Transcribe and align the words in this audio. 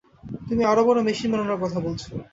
তুমি 0.47 0.61
আরও 0.63 0.81
বড়ো 0.87 1.01
মেশিন 1.03 1.29
বানানোর 1.31 1.61
কথা 1.63 1.79
বলছো। 1.79 2.09